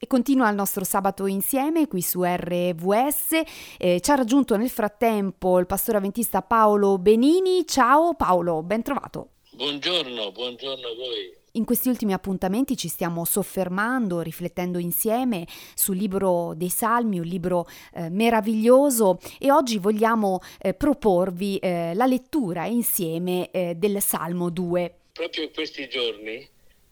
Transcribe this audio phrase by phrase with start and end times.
[0.00, 3.42] E continua il nostro sabato insieme qui su RVS.
[3.78, 7.66] Eh, ci ha raggiunto nel frattempo il pastore avventista Paolo Benini.
[7.66, 9.30] Ciao Paolo, ben trovato.
[9.50, 11.36] Buongiorno, buongiorno a voi.
[11.52, 17.66] In questi ultimi appuntamenti ci stiamo soffermando, riflettendo insieme sul libro dei Salmi, un libro
[17.94, 24.94] eh, meraviglioso e oggi vogliamo eh, proporvi eh, la lettura insieme eh, del Salmo 2.
[25.12, 26.48] Proprio in questi giorni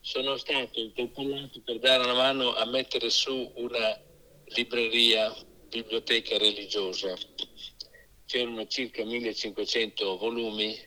[0.07, 4.00] sono stato interpellato per dare una mano a mettere su una
[4.55, 5.34] libreria,
[5.69, 7.12] biblioteca religiosa.
[8.24, 10.78] C'erano circa 1500 volumi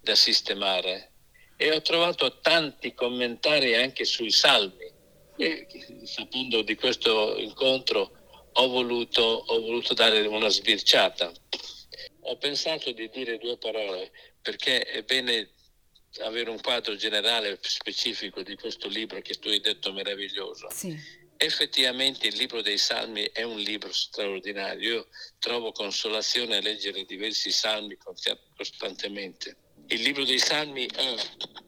[0.00, 1.10] da sistemare
[1.56, 4.88] e ho trovato tanti commentari anche sui salmi.
[5.36, 5.66] E
[6.04, 8.12] sapendo di questo incontro
[8.52, 11.32] ho voluto, ho voluto dare una sbirciata.
[12.20, 15.54] Ho pensato di dire due parole perché è bene
[16.18, 20.68] avere un quadro generale specifico di questo libro che tu hai detto meraviglioso.
[20.70, 21.18] Sì.
[21.36, 24.92] Effettivamente il libro dei salmi è un libro straordinario.
[24.92, 25.06] Io
[25.38, 27.96] trovo consolazione a leggere diversi salmi
[28.54, 29.56] costantemente.
[29.86, 31.14] Il libro dei salmi è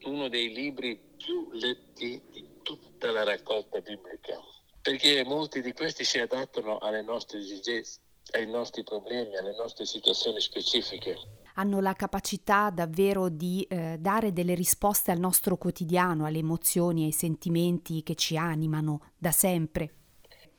[0.03, 4.39] uno dei libri più letti di tutta la raccolta biblica,
[4.83, 8.01] perché molti di questi si adattano alle nostre esigenze,
[8.33, 11.17] ai nostri problemi, alle nostre situazioni specifiche
[11.55, 17.13] hanno la capacità davvero di eh, dare delle risposte al nostro quotidiano, alle emozioni, ai
[17.13, 19.95] sentimenti che ci animano da sempre.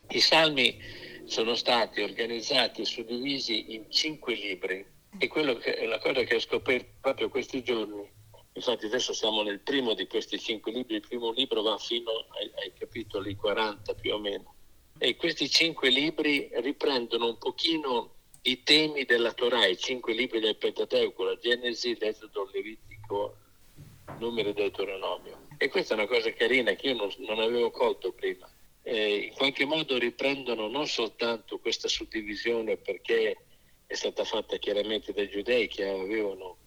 [0.09, 0.77] I salmi
[1.25, 4.85] sono stati organizzati e suddivisi in cinque libri
[5.17, 8.09] e quello che, la cosa che ho scoperto proprio questi giorni,
[8.53, 12.51] infatti adesso siamo nel primo di questi cinque libri, il primo libro va fino ai,
[12.61, 14.55] ai capitoli 40 più o meno,
[14.97, 18.11] e questi cinque libri riprendono un pochino
[18.43, 23.37] i temi della Torah, i cinque libri del Pentateuco, la Genesi, l'Esodo, Levitico,
[24.19, 25.47] Numero e Deuteronomio.
[25.57, 28.49] E questa è una cosa carina che io non, non avevo colto prima.
[28.81, 33.37] Eh, in qualche modo riprendono non soltanto questa suddivisione perché
[33.87, 36.57] è stata fatta chiaramente dai giudei che avevano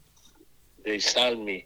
[0.76, 1.62] dei salmi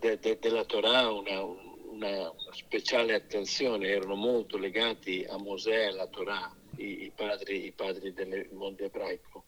[0.00, 6.08] de, de, della Torah una, una speciale attenzione, erano molto legati a Mosè e alla
[6.08, 9.44] Torah i, i, padri, i padri del mondo ebraico.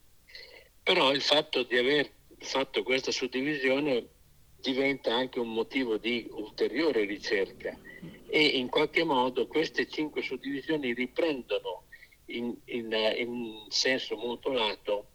[0.82, 4.06] Però il fatto di aver fatto questa suddivisione
[4.60, 7.78] diventa anche un motivo di ulteriore ricerca
[8.28, 11.84] e in qualche modo queste cinque suddivisioni riprendono
[12.26, 15.08] in, in, in senso molto lato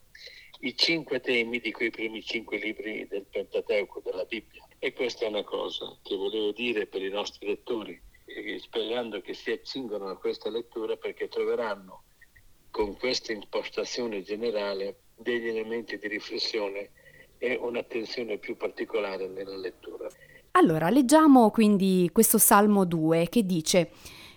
[0.60, 4.66] i cinque temi di quei primi cinque libri del Pentateuco della Bibbia.
[4.78, 8.00] E questa è una cosa che volevo dire per i nostri lettori,
[8.58, 12.04] sperando che si accingono a questa lettura perché troveranno
[12.76, 16.90] con questa impostazione generale degli elementi di riflessione
[17.38, 20.06] e un'attenzione più particolare nella lettura.
[20.50, 23.90] Allora, leggiamo quindi questo Salmo 2 che dice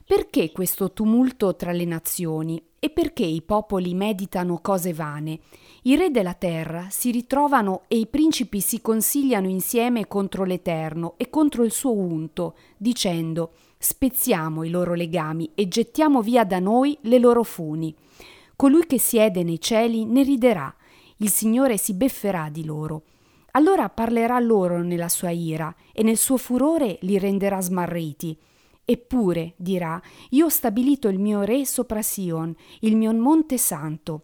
[0.05, 5.39] perché questo tumulto tra le nazioni e perché i popoli meditano cose vane?
[5.83, 11.29] I re della terra si ritrovano e i principi si consigliano insieme contro l'Eterno e
[11.29, 13.51] contro il suo unto, dicendo
[13.81, 17.95] spezziamo i loro legami e gettiamo via da noi le loro funi.
[18.57, 20.75] Colui che siede nei cieli ne riderà,
[21.17, 23.03] il Signore si befferà di loro.
[23.51, 28.37] Allora parlerà loro nella sua ira e nel suo furore li renderà smarriti.
[28.83, 30.01] Eppure, dirà,
[30.31, 34.23] io ho stabilito il mio re sopra Sion, il mio monte santo.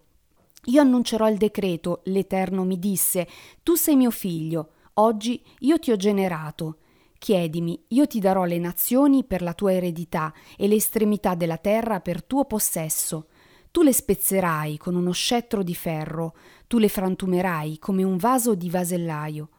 [0.65, 3.25] Io annuncerò il decreto, l'Eterno mi disse,
[3.63, 6.79] tu sei mio figlio, oggi io ti ho generato.
[7.25, 11.99] Chiedimi, io ti darò le nazioni per la tua eredità e le estremità della terra
[11.99, 13.29] per tuo possesso.
[13.71, 16.35] Tu le spezzerai con uno scettro di ferro,
[16.67, 19.49] tu le frantumerai come un vaso di vasellaio.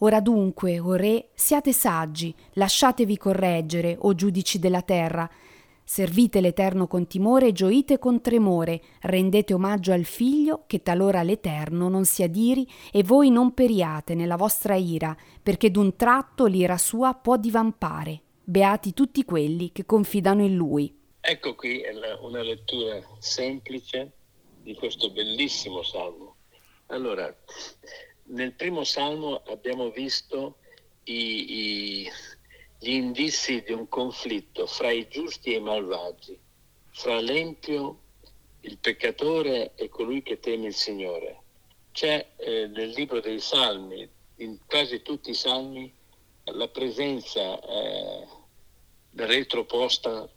[0.00, 5.26] Ora dunque, o re, siate saggi, lasciatevi correggere, o giudici della terra.
[5.86, 11.90] Servite l'Eterno con timore e gioite con tremore, rendete omaggio al Figlio, che talora l'Eterno
[11.90, 17.12] non si adiri e voi non periate nella vostra ira, perché d'un tratto l'ira sua
[17.12, 18.22] può divampare.
[18.42, 20.92] Beati tutti quelli che confidano in Lui.
[21.20, 21.82] Ecco qui
[22.22, 24.12] una lettura semplice
[24.62, 26.36] di questo bellissimo salmo.
[26.86, 27.34] Allora,
[28.24, 30.56] nel primo salmo abbiamo visto
[31.04, 32.08] i, i,
[32.84, 36.38] gli indizi di un conflitto fra i giusti e i malvagi,
[36.90, 38.00] fra l'empio,
[38.60, 41.40] il peccatore e colui che teme il Signore.
[41.92, 45.90] C'è eh, nel libro dei salmi, in quasi tutti i salmi,
[46.44, 48.28] la presenza eh,
[49.14, 50.28] retroposta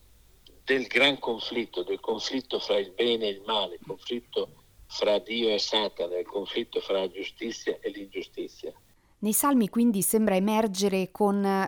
[0.63, 5.49] del gran conflitto, del conflitto fra il bene e il male, il conflitto fra Dio
[5.49, 8.73] e Satana, il conflitto fra la giustizia e l'ingiustizia.
[9.19, 11.67] Nei salmi quindi sembra emergere con eh,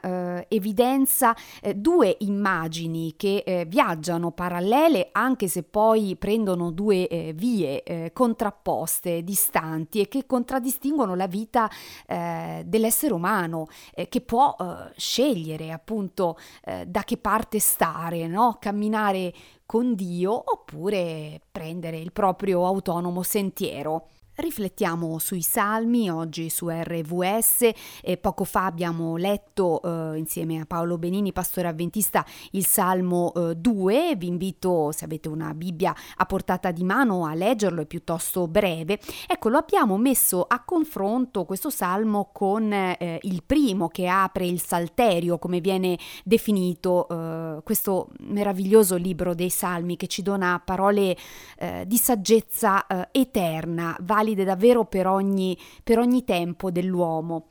[0.50, 8.12] evidenza eh, due immagini che eh, viaggiano parallele anche se poi prendono due eh, vie
[8.14, 11.70] contrapposte, distanti e che contraddistinguono la vita
[12.06, 13.68] dell'essere umano
[14.10, 14.56] che può
[14.96, 16.38] scegliere appunto
[16.86, 18.58] da che parte stare, no?
[18.60, 19.34] camminare
[19.66, 24.08] con Dio oppure prendere il proprio autonomo sentiero.
[24.40, 27.72] Riflettiamo sui salmi, oggi su RVS,
[28.02, 33.56] e poco fa abbiamo letto eh, insieme a Paolo Benini, pastore avventista, il Salmo eh,
[33.58, 38.48] 2, vi invito se avete una Bibbia a portata di mano a leggerlo, è piuttosto
[38.48, 38.98] breve.
[39.28, 44.62] Ecco, lo abbiamo messo a confronto questo Salmo con eh, il primo che apre il
[44.62, 51.18] Salterio, come viene definito eh, questo meraviglioso libro dei Salmi che ci dona parole
[51.58, 57.50] eh, di saggezza eh, eterna, valide valide davvero per ogni, per ogni tempo dell'uomo.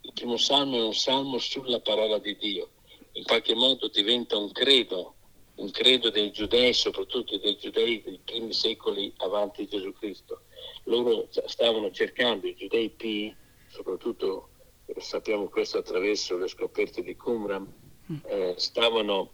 [0.00, 2.70] Il primo salmo è un salmo sulla parola di Dio,
[3.12, 5.14] in qualche modo diventa un credo,
[5.56, 10.42] un credo dei giudei, soprattutto dei giudei dei primi secoli avanti Gesù Cristo.
[10.84, 13.34] Loro stavano cercando, i giudei pii,
[13.68, 14.48] soprattutto
[14.86, 17.72] eh, sappiamo questo attraverso le scoperte di Qumran,
[18.10, 18.16] mm.
[18.24, 19.30] eh, stavano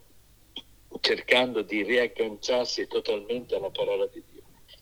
[0.99, 4.38] cercando di riagganciarsi totalmente alla parola di Dio.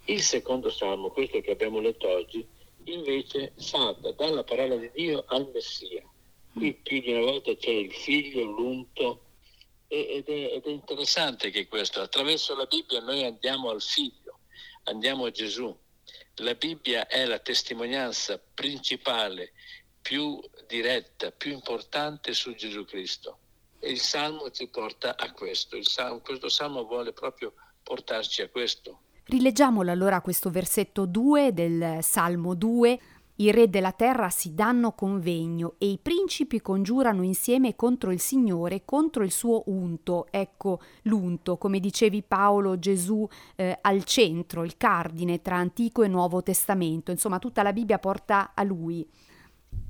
[0.09, 2.48] Il secondo salmo, questo che abbiamo letto oggi,
[2.86, 6.01] invece salta dalla parola di Dio al Messia.
[6.54, 9.24] Qui più di una volta c'è il figlio, l'unto,
[9.89, 14.39] ed è, ed è interessante che questo, attraverso la Bibbia noi andiamo al figlio,
[14.83, 15.77] andiamo a Gesù.
[16.36, 19.51] La Bibbia è la testimonianza principale,
[20.01, 23.39] più diretta, più importante su Gesù Cristo.
[23.80, 25.81] E il Salmo ci porta a questo.
[25.83, 29.01] Salmo, questo Salmo vuole proprio portarci a questo.
[29.29, 33.00] Rileggiamolo allora questo versetto 2 del Salmo 2.
[33.39, 38.85] I re della terra si danno convegno e i principi congiurano insieme contro il Signore,
[38.85, 40.27] contro il suo unto.
[40.31, 43.27] Ecco l'unto, come dicevi Paolo, Gesù
[43.57, 47.12] eh, al centro, il cardine tra Antico e Nuovo Testamento.
[47.12, 49.06] Insomma, tutta la Bibbia porta a lui.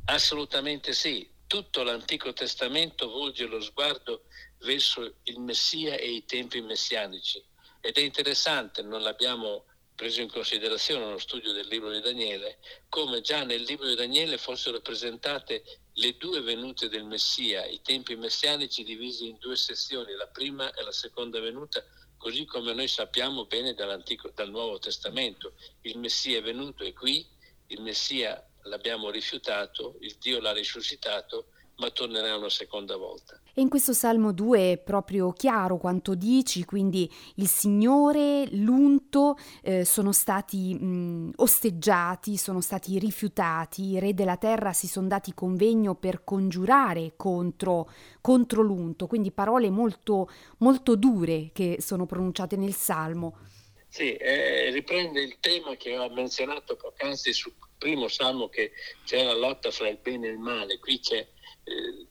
[0.05, 1.29] Assolutamente sì.
[1.45, 4.23] Tutto l'Antico Testamento volge lo sguardo
[4.65, 7.41] verso il Messia e i tempi messianici
[7.87, 9.63] ed è interessante, non l'abbiamo
[9.95, 12.57] preso in considerazione nello studio del libro di Daniele,
[12.89, 15.63] come già nel libro di Daniele fossero presentate
[15.93, 20.83] le due venute del Messia, i tempi messianici divisi in due sezioni, la prima e
[20.83, 21.81] la seconda venuta,
[22.17, 24.03] così come noi sappiamo bene dal
[24.49, 25.53] Nuovo Testamento.
[25.83, 27.25] Il Messia è venuto e qui,
[27.67, 33.39] il Messia l'abbiamo rifiutato, il Dio l'ha risuscitato, ma tornerà una seconda volta.
[33.53, 39.85] E in questo Salmo 2 è proprio chiaro quanto dici, quindi il Signore, l'unto eh,
[39.85, 45.95] sono stati mh, osteggiati, sono stati rifiutati, i re della terra si sono dati convegno
[45.95, 47.89] per congiurare contro,
[48.21, 53.37] contro l'unto, quindi parole molto, molto dure che sono pronunciate nel Salmo.
[53.89, 58.71] Sì, eh, riprende il tema che ho menzionato poc'anzi sul primo Salmo che
[59.05, 61.25] c'è la lotta fra il bene e il male, qui c'è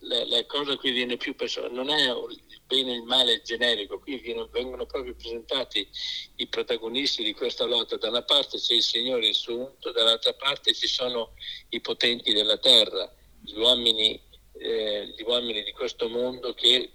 [0.00, 3.98] la, la, cosa qui viene più personale, non è il bene e il male generico,
[3.98, 4.18] qui
[4.50, 5.88] vengono proprio presentati
[6.36, 7.96] i protagonisti di questa lotta.
[7.96, 11.34] Da una parte c'è il Signore il suo unto, dall'altra parte ci sono
[11.70, 13.10] i potenti della terra,
[13.40, 14.20] gli uomini,
[14.58, 16.92] eh, gli uomini di questo mondo che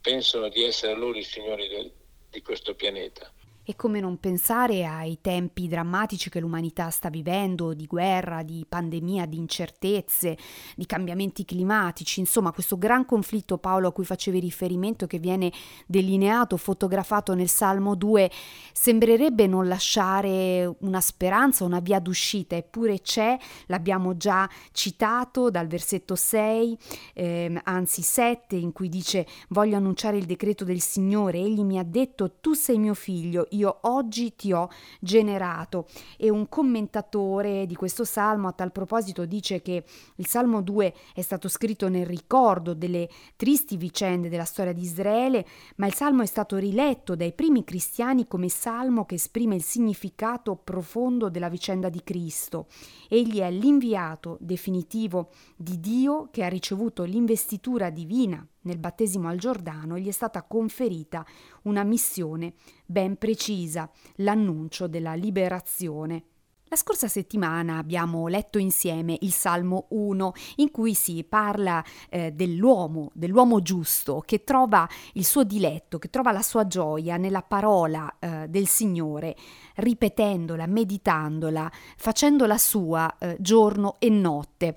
[0.00, 1.90] pensano di essere loro i signori del,
[2.30, 3.32] di questo pianeta.
[3.62, 9.26] E come non pensare ai tempi drammatici che l'umanità sta vivendo, di guerra, di pandemia,
[9.26, 10.36] di incertezze,
[10.74, 15.52] di cambiamenti climatici, insomma questo gran conflitto Paolo a cui facevi riferimento che viene
[15.86, 18.30] delineato, fotografato nel Salmo 2,
[18.72, 23.36] sembrerebbe non lasciare una speranza, una via d'uscita, eppure c'è,
[23.66, 26.78] l'abbiamo già citato dal versetto 6,
[27.14, 31.84] eh, anzi 7, in cui dice voglio annunciare il decreto del Signore, egli mi ha
[31.84, 34.68] detto tu sei mio figlio, io oggi ti ho
[35.00, 35.86] generato.
[36.16, 39.84] E un commentatore di questo salmo a tal proposito dice che
[40.16, 45.46] il salmo 2 è stato scritto nel ricordo delle tristi vicende della storia di Israele,
[45.76, 50.56] ma il salmo è stato riletto dai primi cristiani come salmo che esprime il significato
[50.56, 52.66] profondo della vicenda di Cristo.
[53.08, 59.98] Egli è l'inviato definitivo di Dio che ha ricevuto l'investitura divina nel battesimo al Giordano
[59.98, 61.24] gli è stata conferita
[61.62, 66.24] una missione ben precisa, l'annuncio della liberazione.
[66.72, 73.10] La scorsa settimana abbiamo letto insieme il Salmo 1 in cui si parla eh, dell'uomo,
[73.12, 78.46] dell'uomo giusto che trova il suo diletto, che trova la sua gioia nella parola eh,
[78.48, 79.34] del Signore,
[79.74, 84.76] ripetendola, meditandola, facendola sua eh, giorno e notte.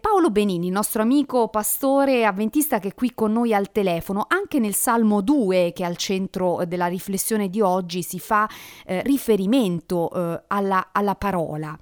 [0.00, 4.74] Paolo Benini, nostro amico pastore avventista che è qui con noi al telefono, anche nel
[4.74, 8.48] Salmo 2 che è al centro della riflessione di oggi si fa
[8.84, 11.78] eh, riferimento eh, alla, alla parola parola.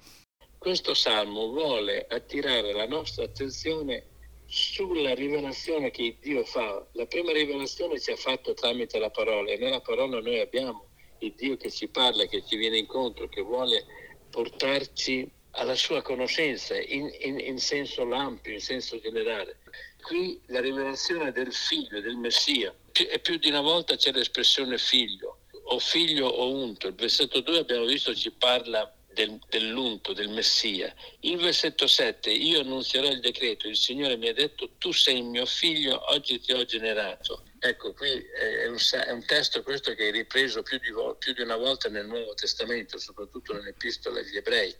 [0.57, 4.03] Questo salmo vuole attirare la nostra attenzione
[4.45, 6.85] sulla rivelazione che Dio fa.
[6.93, 10.89] La prima rivelazione ci ha fatto tramite la parola e nella parola noi abbiamo
[11.19, 13.85] il Dio che ci parla, che ci viene incontro, che vuole
[14.29, 19.59] portarci alla sua conoscenza in, in, in senso ampio, in senso generale.
[20.01, 25.39] Qui la rivelazione del figlio, del Messia, e più di una volta c'è l'espressione figlio,
[25.69, 26.87] o figlio o unto.
[26.87, 30.93] Il versetto 2 abbiamo visto ci parla del, dell'unto, del Messia.
[31.21, 35.47] Il versetto 7, io annunzierò il decreto, il Signore mi ha detto, tu sei mio
[35.47, 37.43] figlio, oggi ti ho generato.
[37.59, 41.41] Ecco, qui è un, è un testo questo che è ripreso più di, più di,
[41.41, 44.75] una volta nel Nuovo Testamento, soprattutto nell'Epistola agli Ebrei,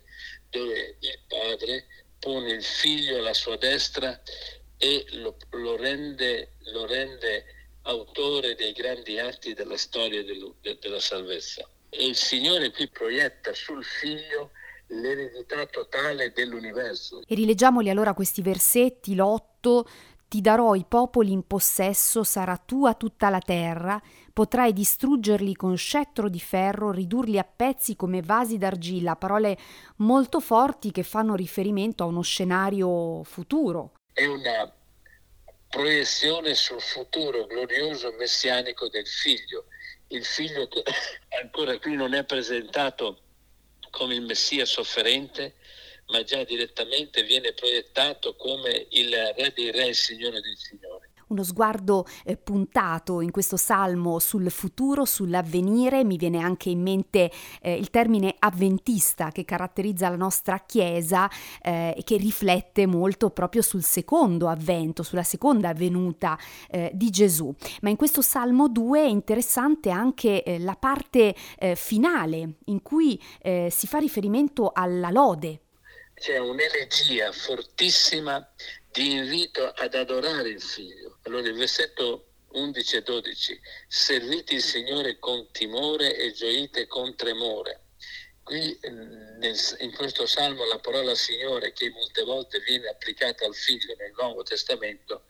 [0.51, 1.88] dove il padre
[2.20, 4.22] pone il figlio alla sua destra
[4.77, 11.00] e lo, lo, rende, lo rende, autore dei grandi atti della storia del, de, della
[11.00, 11.67] salvezza.
[12.00, 14.51] E il Signore qui proietta sul figlio
[14.88, 17.24] l'eredità totale dell'universo.
[17.27, 19.89] E rileggiamoli allora questi versetti, l'otto,
[20.27, 24.00] ti darò i popoli in possesso, sarà tua tutta la terra,
[24.32, 29.58] potrai distruggerli con scettro di ferro, ridurli a pezzi come vasi d'argilla, parole
[29.98, 33.94] molto forti che fanno riferimento a uno scenario futuro.
[34.13, 34.72] È una
[35.70, 39.66] proiezione sul futuro glorioso messianico del figlio
[40.09, 40.83] il figlio che
[41.41, 43.21] ancora qui non è presentato
[43.89, 45.55] come il Messia sofferente,
[46.07, 50.97] ma già direttamente viene proiettato come il Re dei Re, il Signore dei Signori
[51.27, 57.31] uno sguardo eh, puntato in questo salmo sul futuro, sull'avvenire, mi viene anche in mente
[57.62, 61.29] eh, il termine avventista che caratterizza la nostra Chiesa
[61.62, 66.38] eh, e che riflette molto proprio sul secondo avvento, sulla seconda venuta
[66.69, 67.53] eh, di Gesù.
[67.81, 73.19] Ma in questo salmo 2 è interessante anche eh, la parte eh, finale in cui
[73.69, 75.62] si fa riferimento alla lode.
[76.13, 78.46] C'è un'elegia fortissima
[78.98, 81.20] di invito ad adorare il figlio.
[81.24, 87.89] Allora il versetto 11 e 12, servite il Signore con timore e gioite con tremore.
[88.42, 93.94] Qui nel, in questo salmo la parola Signore, che molte volte viene applicata al figlio
[93.98, 95.25] nel Nuovo Testamento,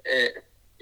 [0.00, 0.32] è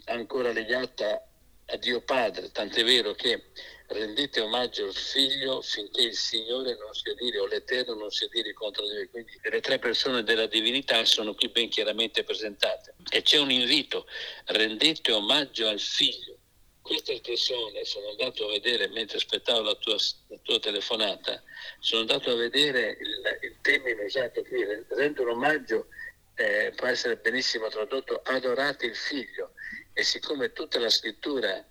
[0.06, 1.26] ancora legata
[1.64, 3.52] a Dio Padre, tant'è vero che
[3.88, 8.52] rendete omaggio al figlio finché il Signore non sia dire o l'Eterno non sia dire
[8.52, 9.08] contro di voi.
[9.08, 12.94] Quindi le tre persone della divinità sono qui ben chiaramente presentate.
[13.10, 14.06] E c'è un invito,
[14.46, 16.36] rendete omaggio al figlio.
[16.82, 19.96] Questa espressione sono andato a vedere mentre aspettavo la tua,
[20.28, 21.42] la tua telefonata,
[21.80, 25.88] sono andato a vedere il, il termine usato qui, rendere omaggio
[26.34, 29.52] eh, può essere benissimo tradotto adorate il figlio
[29.92, 31.62] e siccome tutta la scrittura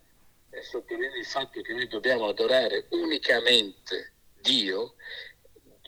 [0.50, 4.96] e sottolinea il fatto che noi dobbiamo adorare unicamente Dio,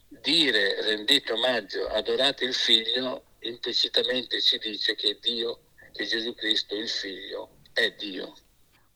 [0.08, 6.89] dire rendete omaggio, adorate il figlio, implicitamente ci dice che Dio, che Gesù Cristo, il
[6.89, 8.34] figlio, è Dio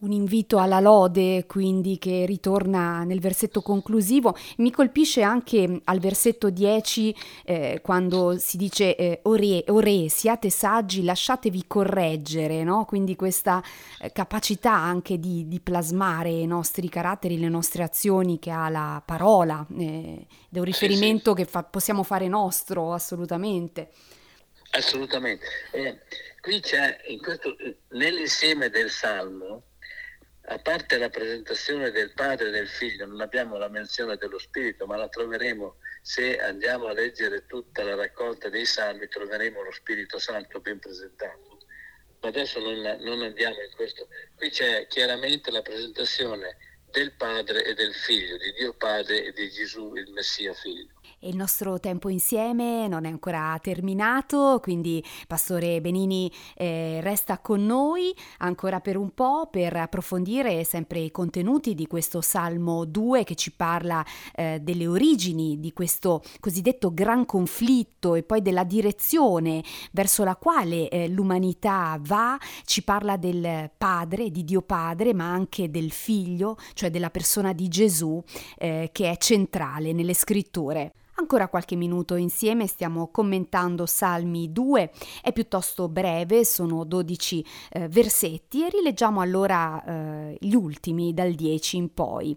[0.03, 4.35] un invito alla lode, quindi che ritorna nel versetto conclusivo.
[4.57, 11.03] Mi colpisce anche al versetto 10 eh, quando si dice eh, ore, ore, siate saggi,
[11.03, 12.83] lasciatevi correggere, no?
[12.85, 13.63] quindi questa
[13.99, 19.01] eh, capacità anche di, di, plasmare i nostri caratteri, le nostre azioni che ha la
[19.05, 21.45] parola, eh, ed è un riferimento sì, sì.
[21.45, 23.89] che fa, possiamo fare nostro assolutamente.
[24.71, 25.45] Assolutamente.
[25.71, 25.99] Eh,
[26.41, 27.55] qui c'è questo,
[27.89, 29.63] nell'insieme del Salmo,
[30.45, 34.85] a parte la presentazione del padre e del figlio, non abbiamo la menzione dello spirito,
[34.85, 40.19] ma la troveremo se andiamo a leggere tutta la raccolta dei salmi, troveremo lo Spirito
[40.19, 41.59] Santo ben presentato.
[42.19, 44.07] Ma adesso non, non andiamo in questo.
[44.35, 46.57] Qui c'è chiaramente la presentazione
[46.91, 51.35] del padre e del figlio, di Dio Padre e di Gesù il Messia figlio il
[51.35, 58.79] nostro tempo insieme non è ancora terminato, quindi Pastore Benini eh, resta con noi ancora
[58.79, 64.03] per un po' per approfondire sempre i contenuti di questo Salmo 2 che ci parla
[64.35, 70.89] eh, delle origini di questo cosiddetto gran conflitto e poi della direzione verso la quale
[70.89, 76.89] eh, l'umanità va, ci parla del Padre, di Dio Padre, ma anche del Figlio, cioè
[76.89, 78.21] della persona di Gesù
[78.57, 80.93] eh, che è centrale nelle scritture.
[81.15, 84.91] Ancora qualche minuto insieme stiamo commentando Salmi 2,
[85.21, 91.77] è piuttosto breve, sono 12 eh, versetti e rileggiamo allora eh, gli ultimi dal 10
[91.77, 92.35] in poi.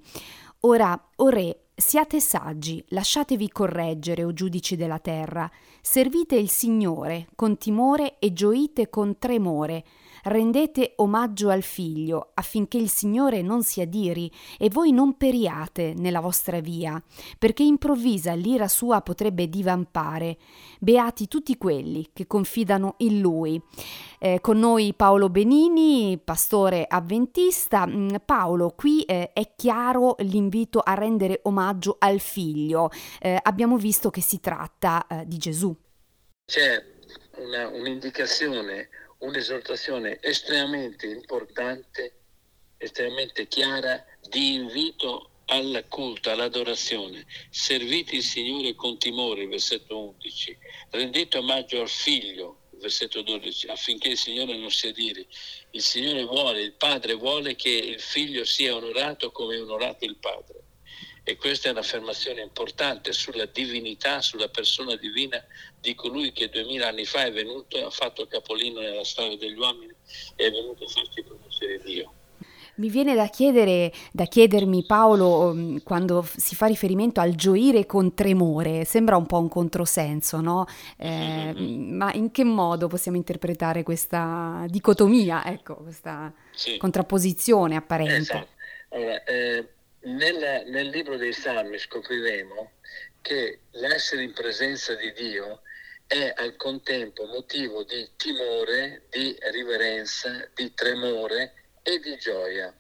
[0.61, 7.57] Ora, o re, siate saggi, lasciatevi correggere, o giudici della terra, servite il Signore con
[7.57, 9.85] timore e gioite con tremore
[10.27, 16.21] rendete omaggio al figlio, affinché il Signore non si adiri e voi non periate nella
[16.21, 17.01] vostra via,
[17.39, 20.37] perché improvvisa l'ira sua potrebbe divampare.
[20.81, 23.61] Beati tutti quelli che confidano in Lui.
[24.19, 27.87] Eh, con noi Paolo Benini, pastore avventista.
[27.87, 32.91] Mm, Paolo, qui eh, è chiaro l'invito a rendere omaggio al figlio.
[33.21, 35.75] Eh, abbiamo visto che si tratta eh, di Gesù.
[36.45, 36.83] C'è
[37.37, 42.15] una, un'indicazione un'esortazione estremamente importante,
[42.79, 47.25] estremamente chiara di invito al culto, all'adorazione.
[47.51, 50.59] Servite il Signore con timore, versetto 11.
[50.91, 55.27] Rendete omaggio al figlio, versetto 12, affinché il Signore non sia dire.
[55.71, 60.17] Il Signore vuole, il Padre vuole che il figlio sia onorato come è onorato il
[60.17, 60.65] Padre.
[61.29, 65.45] E questa è un'affermazione importante sulla divinità, sulla persona divina
[65.81, 69.59] di colui che duemila anni fa è venuto e ha fatto capolino nella storia degli
[69.59, 69.93] uomini
[70.37, 72.13] e è venuto a farci conoscere Dio.
[72.77, 78.15] Mi viene da, chiedere, da chiedermi, Paolo, mm, quando si fa riferimento al gioire con
[78.15, 80.65] tremore, sembra un po' un controsenso, no?
[80.97, 81.97] Eh, mm-hmm.
[81.97, 86.77] Ma in che modo possiamo interpretare questa dicotomia, ecco, questa sì.
[86.77, 88.15] contrapposizione apparente?
[88.15, 88.49] Esatto.
[88.91, 89.69] Allora, eh,
[90.07, 92.73] nel, nel libro dei Salmi scopriremo
[93.21, 95.63] che l'essere in presenza di Dio
[96.07, 102.73] è al contempo motivo di timore, di riverenza, di tremore e di gioia.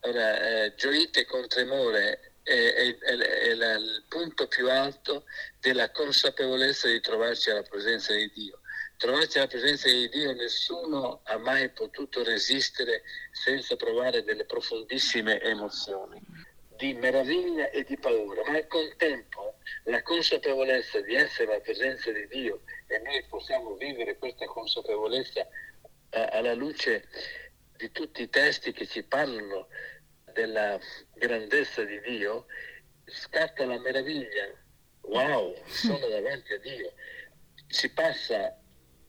[0.00, 5.24] Ora, eh, gioite con tremore è, è, è, è la, il punto più alto
[5.58, 8.60] della consapevolezza di trovarci alla presenza di Dio.
[8.96, 13.02] Trovarci alla presenza di Dio nessuno ha mai potuto resistere
[13.32, 16.31] senza provare delle profondissime emozioni
[16.82, 22.26] di meraviglia e di paura, ma al contempo la consapevolezza di essere alla presenza di
[22.26, 25.46] Dio e noi possiamo vivere questa consapevolezza
[26.10, 27.06] eh, alla luce
[27.76, 29.68] di tutti i testi che ci parlano
[30.32, 30.76] della
[31.14, 32.46] grandezza di Dio,
[33.04, 34.50] scatta la meraviglia.
[35.02, 36.92] Wow, sono davanti a Dio.
[37.68, 38.58] Si passa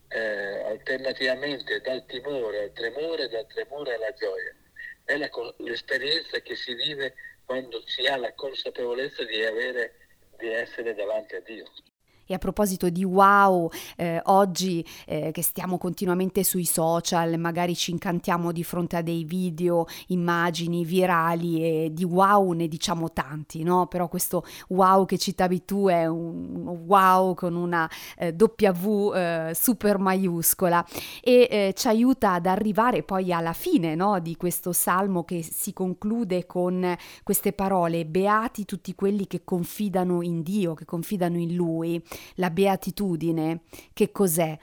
[0.10, 4.56] eh, alternativamente dal timore al tremore, dal tremore alla gioia.
[5.06, 9.96] È la, l'esperienza che si vive quando si ha la consapevolezza di, avere,
[10.38, 11.66] di essere davanti a Dio.
[12.34, 18.52] A proposito di wow, eh, oggi eh, che stiamo continuamente sui social, magari ci incantiamo
[18.52, 23.88] di fronte a dei video, immagini virali e di wow ne diciamo tanti, no?
[23.88, 29.98] Però questo wow che citavi tu è un wow con una eh, W eh, super
[29.98, 30.86] maiuscola
[31.22, 34.20] e eh, ci aiuta ad arrivare poi alla fine no?
[34.20, 40.42] di questo salmo che si conclude con queste parole, beati tutti quelli che confidano in
[40.42, 42.04] Dio, che confidano in Lui
[42.36, 43.62] la beatitudine,
[43.94, 44.58] che cos'è?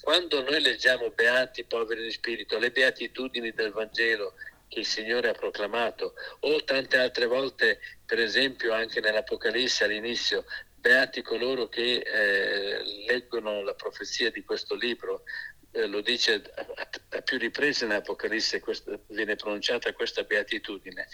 [0.00, 4.34] Quando noi leggiamo beati poveri di spirito, le beatitudini del Vangelo
[4.68, 10.44] che il Signore ha proclamato, o tante altre volte, per esempio anche nell'Apocalisse all'inizio,
[10.76, 15.24] beati coloro che eh, leggono la profezia di questo libro,
[15.72, 21.08] eh, lo dice a, a, più riprese nell'Apocalisse, questa, viene pronunciata questa beatitudine.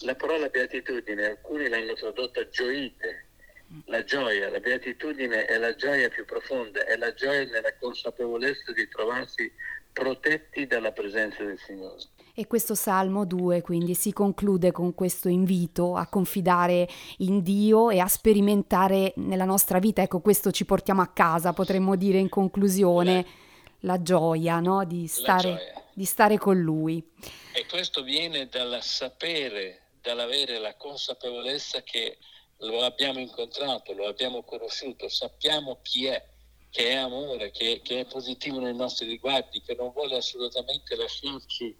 [0.00, 3.23] La parola beatitudine, alcuni l'hanno tradotta gioite,
[3.86, 8.88] la gioia, la beatitudine è la gioia più profonda, è la gioia nella consapevolezza di
[8.88, 9.52] trovarsi
[9.92, 12.02] protetti dalla presenza del Signore.
[12.34, 18.00] E questo Salmo 2 quindi si conclude con questo invito a confidare in Dio e
[18.00, 23.14] a sperimentare nella nostra vita, ecco questo ci portiamo a casa, potremmo dire in conclusione,
[23.14, 23.26] Le...
[23.80, 24.84] la gioia no?
[24.84, 25.84] di, stare, gioia.
[25.94, 27.08] di stare con Lui.
[27.52, 32.18] E questo viene dal sapere, dall'avere la consapevolezza che
[32.64, 36.22] lo abbiamo incontrato, lo abbiamo conosciuto, sappiamo chi è,
[36.70, 41.76] che è amore, che, che è positivo nei nostri riguardi, che non vuole assolutamente lasciarci,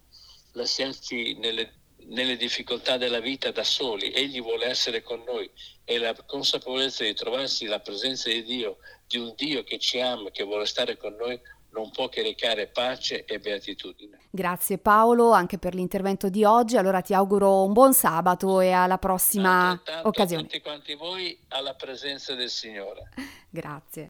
[0.52, 5.50] lasciarci nelle, nelle difficoltà della vita da soli, egli vuole essere con noi
[5.84, 10.30] e la consapevolezza di trovarsi la presenza di Dio, di un Dio che ci ama,
[10.30, 11.40] che vuole stare con noi,
[11.74, 14.18] non può che recare pace e beatitudine.
[14.30, 18.98] Grazie Paolo anche per l'intervento di oggi, allora ti auguro un buon sabato e alla
[18.98, 20.42] prossima occasione.
[20.42, 23.10] A tutti quanti voi alla presenza del Signore.
[23.50, 24.02] Grazie.